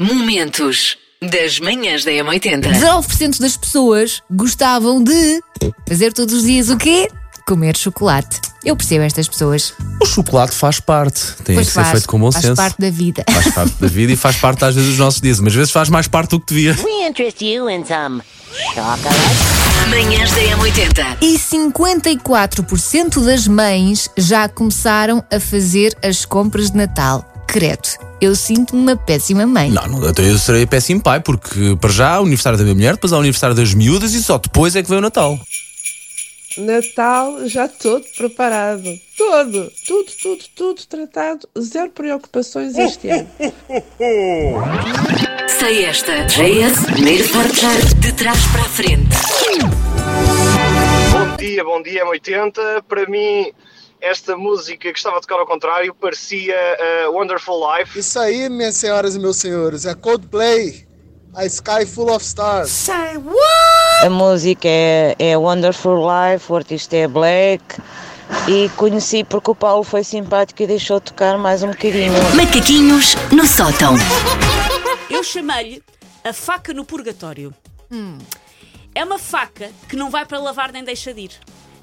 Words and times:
Momentos 0.00 0.96
das 1.20 1.60
manhãs 1.60 2.06
da 2.06 2.10
M80. 2.10 2.62
19% 2.72 3.38
das 3.38 3.54
pessoas 3.54 4.22
gostavam 4.30 5.04
de 5.04 5.42
fazer 5.86 6.14
todos 6.14 6.34
os 6.34 6.44
dias 6.44 6.70
o 6.70 6.78
quê? 6.78 7.06
Comer 7.46 7.76
chocolate. 7.76 8.40
Eu 8.64 8.74
percebo 8.74 9.04
estas 9.04 9.28
pessoas. 9.28 9.74
O 10.02 10.06
chocolate 10.06 10.54
faz 10.56 10.80
parte, 10.80 11.20
tem 11.44 11.54
Pois 11.54 11.66
que 11.66 11.74
ser 11.74 11.80
faz, 11.80 11.90
feito 11.90 12.08
com 12.08 12.18
bom 12.18 12.32
faz 12.32 12.46
senso. 12.46 12.56
parte 12.56 12.80
da 12.80 12.88
vida. 12.90 13.22
Faz 13.30 13.54
parte 13.54 13.74
da 13.78 13.88
vida 13.88 14.12
e 14.12 14.16
faz 14.16 14.36
parte 14.36 14.64
às 14.64 14.74
vezes 14.74 14.88
dos 14.88 14.98
nossos 14.98 15.20
dias, 15.20 15.38
mas 15.38 15.48
às 15.52 15.56
vezes 15.56 15.70
faz 15.70 15.90
mais 15.90 16.08
parte 16.08 16.30
do 16.30 16.40
que 16.40 16.54
devia. 16.54 16.74
We 16.82 17.06
interest 17.06 17.44
you 17.44 17.68
in 17.68 17.84
some 17.84 18.22
chocolate. 18.74 19.04
Manhãs 19.90 20.30
da 20.30 20.40
M80. 20.40 21.16
E 21.20 21.38
54% 21.38 23.22
das 23.22 23.46
mães 23.46 24.08
já 24.16 24.48
começaram 24.48 25.22
a 25.30 25.38
fazer 25.38 25.94
as 26.02 26.24
compras 26.24 26.70
de 26.70 26.78
Natal. 26.78 27.26
Credo, 27.50 27.88
eu 28.20 28.36
sinto-me 28.36 28.80
uma 28.80 28.96
péssima 28.96 29.44
mãe. 29.44 29.70
Não, 29.70 29.84
não, 29.88 30.08
então 30.08 30.24
eu 30.24 30.38
serei 30.38 30.64
péssimo 30.66 31.02
pai, 31.02 31.18
porque 31.18 31.76
para 31.80 31.90
já 31.90 32.14
há 32.14 32.20
o 32.20 32.22
aniversário 32.22 32.56
da 32.56 32.62
minha 32.62 32.76
mulher, 32.76 32.94
depois 32.94 33.12
há 33.12 33.16
o 33.16 33.18
aniversário 33.18 33.56
das 33.56 33.74
miúdas 33.74 34.14
e 34.14 34.22
só 34.22 34.38
depois 34.38 34.76
é 34.76 34.84
que 34.84 34.88
vem 34.88 34.98
o 34.98 35.00
Natal. 35.00 35.36
Natal 36.56 37.48
já 37.48 37.66
todo 37.66 38.04
preparado. 38.16 38.84
Todo. 39.18 39.68
Tudo, 39.84 40.12
tudo, 40.22 40.44
tudo 40.54 40.86
tratado. 40.86 41.48
Zero 41.58 41.90
preocupações 41.90 42.78
este 42.78 43.08
ano. 43.08 43.28
Sei 45.58 45.86
esta. 45.86 46.26
JS, 46.26 46.84
primeiro 46.86 47.28
forjar 47.30 47.84
de 47.96 48.12
trás 48.12 48.46
para 48.46 48.60
a 48.60 48.68
frente. 48.68 49.16
Bom 51.10 51.36
dia, 51.36 51.64
bom 51.64 51.82
dia, 51.82 52.04
M80. 52.04 52.84
Para 52.88 53.06
mim, 53.06 53.50
esta 54.00 54.36
música 54.36 54.92
que 54.92 54.98
estava 54.98 55.18
a 55.18 55.20
tocar 55.20 55.38
ao 55.38 55.46
contrário 55.46 55.94
parecia 55.94 56.56
uh, 57.06 57.12
Wonderful 57.12 57.60
Life. 57.76 57.98
Isso 57.98 58.18
aí, 58.18 58.48
minhas 58.48 58.76
senhoras 58.76 59.14
e 59.14 59.18
meus 59.18 59.36
senhores, 59.36 59.84
é 59.84 59.94
Coldplay. 59.94 60.88
A 61.32 61.46
Sky 61.46 61.86
Full 61.86 62.12
of 62.12 62.24
Stars. 62.24 62.88
A 64.02 64.10
música 64.10 64.66
é, 64.66 65.14
é 65.16 65.38
Wonderful 65.38 65.96
Life, 65.96 66.50
o 66.52 66.56
artista 66.56 66.96
é 66.96 67.06
Black 67.06 67.80
e 68.48 68.68
conheci 68.70 69.22
porque 69.22 69.50
o 69.50 69.54
Paulo 69.54 69.84
foi 69.84 70.02
simpático 70.02 70.62
e 70.62 70.66
deixou 70.66 71.00
tocar 71.00 71.38
mais 71.38 71.62
um 71.62 71.68
bocadinho. 71.68 72.12
Macaquinhos 72.34 73.14
no 73.30 73.46
sótão. 73.46 73.94
Eu 75.08 75.22
chamei-lhe 75.22 75.82
a 76.24 76.32
faca 76.32 76.72
no 76.72 76.84
purgatório. 76.84 77.54
É 78.94 79.04
uma 79.04 79.18
faca 79.18 79.70
que 79.88 79.96
não 79.96 80.10
vai 80.10 80.24
para 80.24 80.38
lavar 80.38 80.72
nem 80.72 80.82
deixa 80.82 81.14
de 81.14 81.22
ir. 81.22 81.30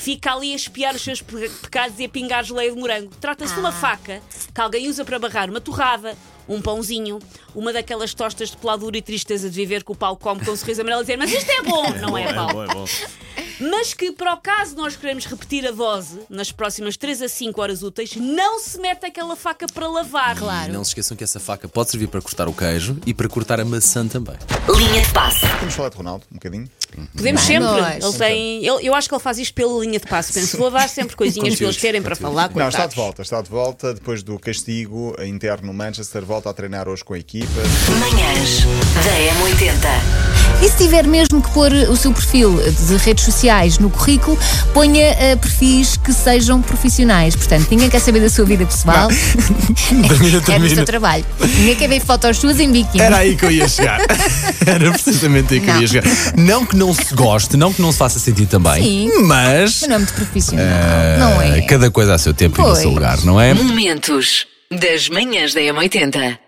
Fica 0.00 0.32
ali 0.32 0.52
a 0.52 0.56
espiar 0.56 0.94
os 0.94 1.02
seus 1.02 1.20
pe- 1.20 1.48
pecados 1.60 1.98
e 2.00 2.06
a 2.06 2.08
pingar 2.08 2.42
geleia 2.42 2.72
de 2.72 2.78
morango. 2.80 3.10
Trata-se 3.20 3.52
de 3.52 3.60
uma 3.60 3.70
faca 3.70 4.22
que 4.54 4.60
alguém 4.60 4.88
usa 4.88 5.04
para 5.04 5.18
barrar 5.18 5.50
uma 5.50 5.60
torrada, 5.60 6.16
um 6.48 6.60
pãozinho, 6.62 7.18
uma 7.54 7.70
daquelas 7.70 8.14
tostas 8.14 8.50
de 8.50 8.56
peladura 8.56 8.96
e 8.96 9.02
tristeza 9.02 9.50
de 9.50 9.54
viver 9.56 9.84
que 9.84 9.92
o 9.92 9.94
Paulo 9.94 10.16
come 10.16 10.42
com 10.42 10.52
um 10.52 10.56
sorriso 10.56 10.80
amarelo 10.80 11.02
e 11.02 11.04
dizer 11.04 11.18
mas 11.18 11.30
isto 11.30 11.50
é 11.50 11.62
bom, 11.62 11.90
não 12.00 12.16
é, 12.16 12.32
Paulo? 12.32 12.64
Mas 13.60 13.92
que, 13.94 14.10
para 14.12 14.34
o 14.34 14.36
caso 14.38 14.74
nós 14.76 14.96
queremos 14.96 15.26
repetir 15.26 15.66
a 15.66 15.70
dose, 15.70 16.20
nas 16.30 16.50
próximas 16.50 16.96
3 16.96 17.22
a 17.22 17.28
5 17.28 17.60
horas 17.60 17.82
úteis, 17.82 18.16
não 18.16 18.58
se 18.58 18.78
mete 18.80 19.04
aquela 19.06 19.36
faca 19.36 19.66
para 19.72 19.86
lavar. 19.86 20.36
Claro. 20.36 20.72
Não 20.72 20.82
se 20.84 20.90
esqueçam 20.90 21.16
que 21.16 21.24
essa 21.24 21.38
faca 21.38 21.68
pode 21.68 21.90
servir 21.90 22.08
para 22.08 22.20
cortar 22.22 22.48
o 22.48 22.52
queijo 22.52 22.96
e 23.06 23.12
para 23.12 23.28
cortar 23.28 23.60
a 23.60 23.64
maçã 23.64 24.06
também. 24.06 24.36
Linha 24.76 25.02
de 25.02 25.12
passe. 25.12 25.44
Vamos 25.60 25.74
falar 25.74 25.88
de 25.90 25.96
Ronaldo 25.96 26.24
um 26.30 26.34
bocadinho. 26.34 26.68
Podemos 27.16 27.46
Bem, 27.46 27.60
sempre. 27.60 28.04
Ele 28.06 28.18
tem, 28.18 28.66
ele- 28.66 28.86
eu 28.88 28.94
acho 28.94 29.08
que 29.08 29.14
ele 29.14 29.22
faz 29.22 29.38
isto 29.38 29.54
pela 29.54 29.78
linha 29.80 29.98
de 30.00 30.06
passo. 30.06 30.32
Penso, 30.32 30.56
vou 30.56 30.70
dar 30.70 30.88
sempre 30.88 31.14
coisinhas 31.14 31.54
para 31.56 31.64
eles 31.66 31.76
terem 31.76 32.02
para 32.02 32.16
falar. 32.16 32.50
Não, 32.54 32.68
está 32.68 32.86
de 32.86 32.96
volta, 32.96 33.22
está 33.22 33.40
de 33.42 33.48
volta 33.50 33.94
depois 33.94 34.22
do 34.22 34.38
castigo 34.38 35.14
interno 35.22 35.66
no 35.68 35.74
Manchester, 35.74 36.24
volta 36.24 36.50
a 36.50 36.52
treinar 36.54 36.88
hoje 36.88 37.04
com 37.04 37.14
a 37.14 37.18
equipa. 37.18 37.46
Manhãs 38.00 38.60
da 39.04 39.40
M80. 39.44 40.19
E 40.62 40.68
se 40.68 40.76
tiver 40.76 41.06
mesmo 41.06 41.40
que 41.42 41.50
pôr 41.52 41.72
o 41.72 41.96
seu 41.96 42.12
perfil 42.12 42.60
de 42.86 42.96
redes 42.98 43.24
sociais 43.24 43.78
no 43.78 43.88
currículo, 43.88 44.38
ponha 44.74 45.02
eh, 45.18 45.34
perfis 45.36 45.96
que 45.96 46.12
sejam 46.12 46.60
profissionais. 46.60 47.34
Portanto, 47.34 47.66
ninguém 47.70 47.88
quer 47.88 47.98
saber 48.00 48.20
da 48.20 48.28
sua 48.28 48.44
vida 48.44 48.66
pessoal. 48.66 49.08
Termina, 50.08 50.42
É 50.50 50.58
do 50.58 50.68
seu 50.74 50.84
trabalho. 50.84 51.24
Ninguém 51.40 51.76
quer 51.76 51.88
ver 51.88 52.00
fotos 52.00 52.36
suas 52.36 52.60
em 52.60 52.70
biquíni. 52.70 53.02
Era 53.02 53.18
aí 53.18 53.36
que 53.36 53.44
eu 53.46 53.50
ia 53.50 53.66
chegar. 53.68 54.00
Era 54.66 54.90
precisamente 54.92 55.54
aí 55.54 55.60
que 55.60 55.68
eu 55.70 55.74
Não. 55.74 55.80
ia 55.80 55.88
chegar. 55.88 56.04
Não 56.36 56.66
que 56.66 56.76
não 56.76 56.92
se 56.92 57.14
goste, 57.14 57.56
não 57.56 57.72
que 57.72 57.80
não 57.80 57.90
se 57.90 57.98
faça 57.98 58.18
sentir 58.18 58.46
também, 58.46 58.82
Sim. 58.82 59.22
mas. 59.22 59.78
Mas 59.80 59.88
não 59.88 59.94
é 59.94 59.98
muito 59.98 60.12
profissional. 60.12 60.66
eh, 60.66 61.16
não 61.18 61.40
é? 61.42 61.62
Cada 61.62 61.90
coisa 61.90 62.14
a 62.14 62.18
seu 62.18 62.34
tempo 62.34 62.56
e 62.56 62.62
no 62.62 62.66
Pois. 62.68 62.80
seu 62.80 62.90
lugar, 62.90 63.18
não 63.24 63.40
é? 63.40 63.54
Momentos 63.54 64.46
das 64.70 65.08
manhãs 65.08 65.54
da 65.54 65.60
M80. 65.60 66.38